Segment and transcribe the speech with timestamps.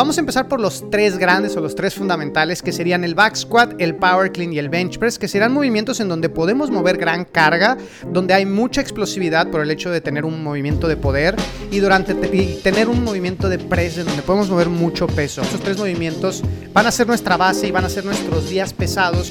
[0.00, 3.36] Vamos a empezar por los tres grandes o los tres fundamentales que serían el back
[3.36, 6.96] squat, el power clean y el bench press, que serán movimientos en donde podemos mover
[6.96, 7.76] gran carga,
[8.10, 11.36] donde hay mucha explosividad por el hecho de tener un movimiento de poder
[11.70, 15.42] y durante tener un movimiento de press en donde podemos mover mucho peso.
[15.42, 16.42] Estos tres movimientos
[16.72, 19.30] van a ser nuestra base y van a ser nuestros días pesados.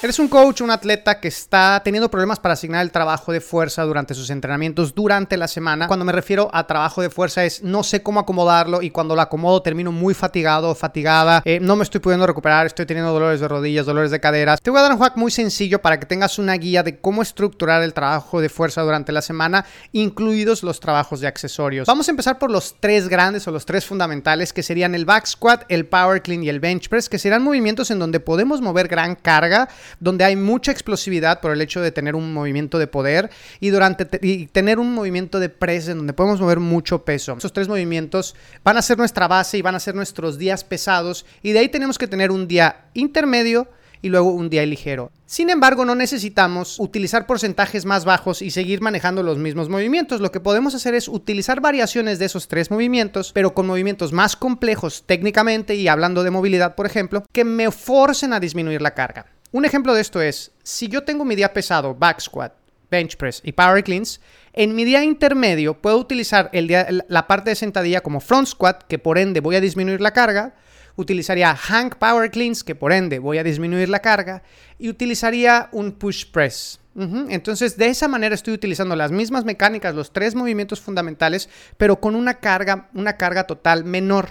[0.00, 3.82] Eres un coach, un atleta que está teniendo problemas para asignar el trabajo de fuerza
[3.82, 5.88] durante sus entrenamientos durante la semana.
[5.88, 9.22] Cuando me refiero a trabajo de fuerza es no sé cómo acomodarlo y cuando lo
[9.22, 11.42] acomodo termino muy fatigado o fatigada.
[11.44, 14.60] Eh, no me estoy pudiendo recuperar, estoy teniendo dolores de rodillas, dolores de caderas.
[14.62, 17.20] Te voy a dar un hack muy sencillo para que tengas una guía de cómo
[17.20, 21.88] estructurar el trabajo de fuerza durante la semana, incluidos los trabajos de accesorios.
[21.88, 25.26] Vamos a empezar por los tres grandes o los tres fundamentales que serían el back
[25.26, 28.86] squat, el power clean y el bench press, que serán movimientos en donde podemos mover
[28.86, 29.68] gran carga
[30.00, 34.04] donde hay mucha explosividad por el hecho de tener un movimiento de poder y durante
[34.04, 37.36] tener un movimiento de press en donde podemos mover mucho peso.
[37.36, 41.26] Esos tres movimientos van a ser nuestra base y van a ser nuestros días pesados
[41.42, 43.68] y de ahí tenemos que tener un día intermedio
[44.02, 45.10] y luego un día ligero.
[45.26, 50.20] Sin embargo, no necesitamos utilizar porcentajes más bajos y seguir manejando los mismos movimientos.
[50.20, 54.36] Lo que podemos hacer es utilizar variaciones de esos tres movimientos, pero con movimientos más
[54.36, 59.26] complejos técnicamente y hablando de movilidad, por ejemplo, que me forcen a disminuir la carga.
[59.50, 62.52] Un ejemplo de esto es, si yo tengo mi día pesado, back squat,
[62.90, 64.20] bench press y power cleans,
[64.52, 69.16] en mi día intermedio puedo utilizar la parte de sentadilla como front squat, que por
[69.16, 70.54] ende voy a disminuir la carga,
[70.96, 74.42] utilizaría hang power cleans, que por ende voy a disminuir la carga,
[74.78, 76.80] y utilizaría un push press.
[77.28, 82.16] Entonces, de esa manera estoy utilizando las mismas mecánicas, los tres movimientos fundamentales, pero con
[82.16, 84.28] una carga, una carga total menor.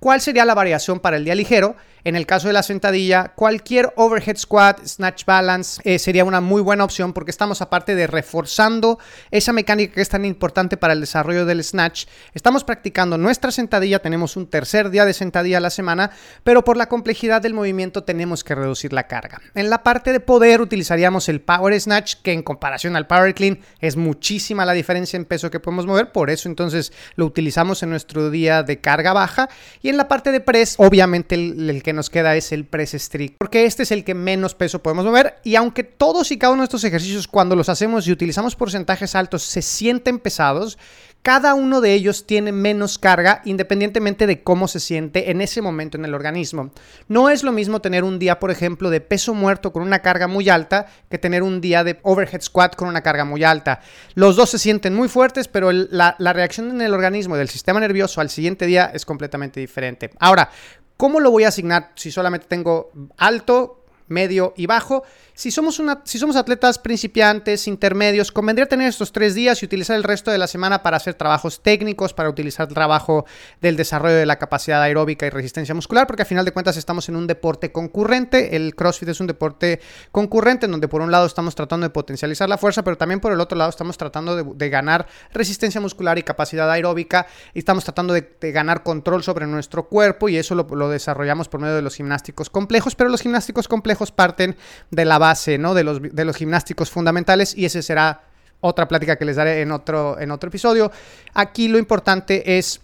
[0.00, 1.76] ¿Cuál sería la variación para el día ligero?
[2.04, 6.60] En el caso de la sentadilla, cualquier overhead squat, snatch balance eh, sería una muy
[6.60, 8.98] buena opción porque estamos aparte de reforzando
[9.30, 12.04] esa mecánica que es tan importante para el desarrollo del snatch.
[12.34, 16.10] Estamos practicando nuestra sentadilla, tenemos un tercer día de sentadilla a la semana,
[16.42, 19.40] pero por la complejidad del movimiento tenemos que reducir la carga.
[19.54, 23.60] En la parte de poder utilizaríamos el power snatch, que en comparación al power clean
[23.80, 27.88] es muchísima la diferencia en peso que podemos mover, por eso entonces lo utilizamos en
[27.88, 29.48] nuestro día de carga baja.
[29.80, 32.94] Y en la parte de press, obviamente el, el que nos queda es el press
[32.94, 36.52] strict, porque este es el que menos peso podemos mover y aunque todos y cada
[36.52, 40.78] uno de estos ejercicios cuando los hacemos y utilizamos porcentajes altos se sienten pesados,
[41.24, 45.96] cada uno de ellos tiene menos carga independientemente de cómo se siente en ese momento
[45.96, 46.70] en el organismo.
[47.08, 50.28] No es lo mismo tener un día, por ejemplo, de peso muerto con una carga
[50.28, 53.80] muy alta que tener un día de overhead squat con una carga muy alta.
[54.14, 57.80] Los dos se sienten muy fuertes, pero la, la reacción en el organismo del sistema
[57.80, 60.10] nervioso al siguiente día es completamente diferente.
[60.18, 60.50] Ahora,
[60.96, 65.04] ¿Cómo lo voy a asignar si solamente tengo alto, medio y bajo.
[65.36, 69.96] Si somos, una, si somos atletas principiantes, intermedios, convendría tener estos tres días y utilizar
[69.96, 73.26] el resto de la semana para hacer trabajos técnicos, para utilizar el trabajo
[73.60, 77.08] del desarrollo de la capacidad aeróbica y resistencia muscular, porque a final de cuentas estamos
[77.08, 78.54] en un deporte concurrente.
[78.54, 79.80] El CrossFit es un deporte
[80.12, 83.32] concurrente en donde por un lado estamos tratando de potencializar la fuerza, pero también por
[83.32, 88.14] el otro lado estamos tratando de, ganar resistencia muscular y capacidad aeróbica y estamos tratando
[88.14, 91.96] de, ganar control sobre nuestro cuerpo y eso lo, lo desarrollamos por medio de los
[91.96, 94.56] gimnásticos complejos, pero los gimnásticos complejos parten
[94.92, 95.72] de la base, ¿no?
[95.72, 98.20] De los, de los gimnásticos fundamentales y ese será
[98.60, 100.92] otra plática que les daré en otro, en otro episodio.
[101.32, 102.80] Aquí lo importante es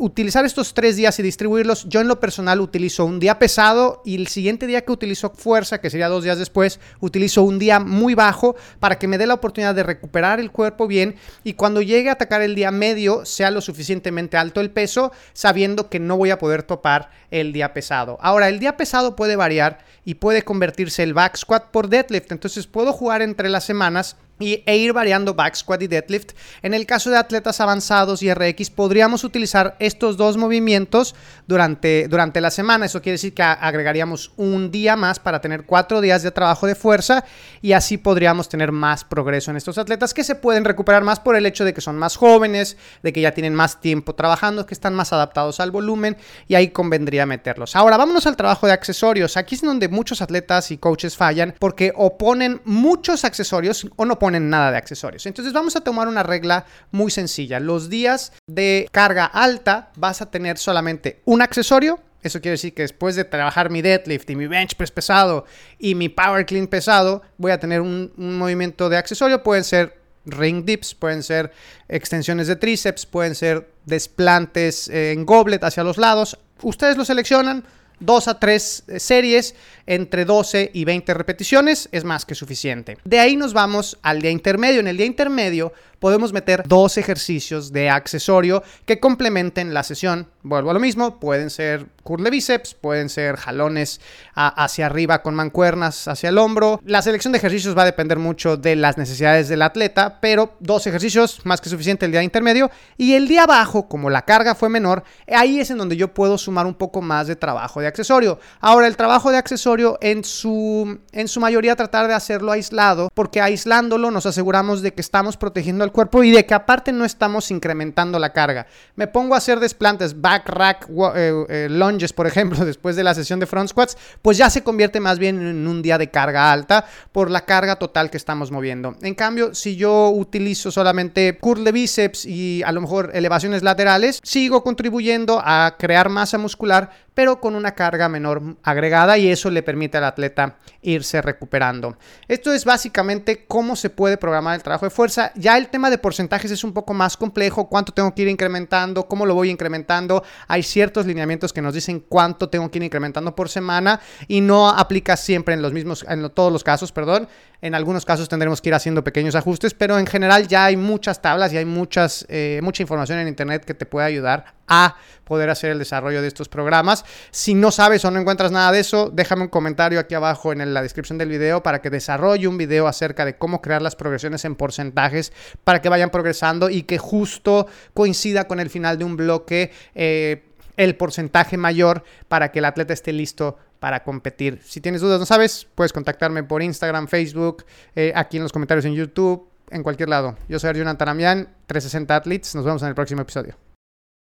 [0.00, 4.16] utilizar estos tres días y distribuirlos, yo en lo personal utilizo un día pesado y
[4.16, 8.14] el siguiente día que utilizo fuerza, que sería dos días después, utilizo un día muy
[8.14, 12.08] bajo para que me dé la oportunidad de recuperar el cuerpo bien y cuando llegue
[12.08, 16.30] a atacar el día medio sea lo suficientemente alto el peso, sabiendo que no voy
[16.30, 18.18] a poder topar el día pesado.
[18.22, 22.66] Ahora, el día pesado puede variar y puede convertirse el back squat por deadlift, entonces
[22.66, 26.32] puedo jugar entre las semanas y, e ir variando back squat y deadlift.
[26.62, 31.14] En el caso de atletas avanzados y RX, podríamos utilizar estos dos movimientos
[31.46, 32.86] durante, durante la semana.
[32.86, 36.74] Eso quiere decir que agregaríamos un día más para tener cuatro días de trabajo de
[36.74, 37.24] fuerza
[37.60, 41.36] y así podríamos tener más progreso en estos atletas que se pueden recuperar más por
[41.36, 44.74] el hecho de que son más jóvenes, de que ya tienen más tiempo trabajando, que
[44.74, 46.16] están más adaptados al volumen
[46.48, 47.76] y ahí convendría meterlos.
[47.76, 49.36] Ahora, vámonos al trabajo de accesorios.
[49.36, 54.29] Aquí es donde muchos atletas y coaches fallan porque oponen muchos accesorios o no ponen
[54.38, 55.26] nada de accesorios.
[55.26, 57.58] Entonces vamos a tomar una regla muy sencilla.
[57.58, 62.82] Los días de carga alta vas a tener solamente un accesorio Eso quiere decir que
[62.82, 65.46] después de trabajar mi deadlift y mi bench press pesado
[65.78, 69.42] y mi power clean pesado, voy a tener un, un movimiento de accesorio.
[69.42, 71.50] Pueden ser ring dips, pueden ser
[71.88, 76.38] extensiones de tríceps, pueden ser desplantes en goblet hacia los lados.
[76.62, 77.64] Ustedes lo seleccionan,
[78.00, 79.54] dos a tres eh, series
[79.86, 82.98] entre 12 y 20 repeticiones es más que suficiente.
[83.04, 84.80] De ahí nos vamos al día intermedio.
[84.80, 90.28] En el día intermedio podemos meter dos ejercicios de accesorio que complementen la sesión.
[90.42, 94.00] Vuelvo a lo mismo, pueden ser curl bíceps, pueden ser jalones
[94.34, 96.80] hacia arriba con mancuernas hacia el hombro.
[96.84, 100.86] La selección de ejercicios va a depender mucho de las necesidades del atleta, pero dos
[100.86, 104.70] ejercicios más que suficiente el día intermedio y el día abajo, como la carga fue
[104.70, 108.40] menor, ahí es en donde yo puedo sumar un poco más de trabajo de accesorio.
[108.60, 113.42] Ahora, el trabajo de accesorio en su, en su mayoría tratar de hacerlo aislado, porque
[113.42, 117.50] aislándolo nos aseguramos de que estamos protegiendo al cuerpo y de que aparte no estamos
[117.50, 118.66] incrementando la carga.
[118.96, 123.40] Me pongo a hacer desplantes, rack, eh, eh, lunges, por ejemplo, después de la sesión
[123.40, 126.86] de front squats, pues ya se convierte más bien en un día de carga alta
[127.12, 128.96] por la carga total que estamos moviendo.
[129.02, 134.20] En cambio, si yo utilizo solamente curl de bíceps y a lo mejor elevaciones laterales,
[134.22, 139.62] sigo contribuyendo a crear masa muscular, pero con una carga menor agregada y eso le
[139.62, 141.98] permite al atleta irse recuperando.
[142.28, 145.30] Esto es básicamente cómo se puede programar el trabajo de fuerza.
[145.34, 149.06] Ya el tema de porcentajes es un poco más complejo, cuánto tengo que ir incrementando,
[149.06, 150.24] cómo lo voy incrementando.
[150.48, 154.70] Hay ciertos lineamientos que nos dicen cuánto tengo que ir incrementando por semana y no
[154.70, 157.28] aplica siempre en los mismos, en todos los casos, perdón.
[157.62, 161.20] En algunos casos tendremos que ir haciendo pequeños ajustes, pero en general ya hay muchas
[161.20, 165.50] tablas y hay muchas, eh, mucha información en internet que te puede ayudar a poder
[165.50, 167.04] hacer el desarrollo de estos programas.
[167.30, 170.72] Si no sabes o no encuentras nada de eso, déjame un comentario aquí abajo en
[170.72, 174.44] la descripción del video para que desarrolle un video acerca de cómo crear las progresiones
[174.44, 175.32] en porcentajes
[175.64, 179.70] para que vayan progresando y que justo coincida con el final de un bloque.
[179.94, 184.60] Eh, el porcentaje mayor para que el atleta esté listo para competir.
[184.64, 187.64] Si tienes dudas, no sabes, puedes contactarme por Instagram, Facebook,
[187.94, 190.36] eh, aquí en los comentarios en YouTube, en cualquier lado.
[190.48, 192.54] Yo soy Arjun Antaramian, 360 Athletes.
[192.54, 193.69] Nos vemos en el próximo episodio.